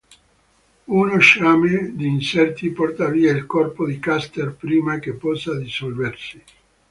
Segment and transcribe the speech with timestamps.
[0.87, 6.41] Uno sciame di insetti porta via il corpo di Caster prima che possa dissolversi.